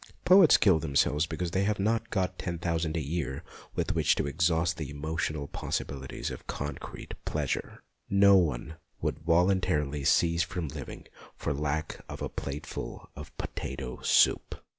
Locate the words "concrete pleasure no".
6.47-8.35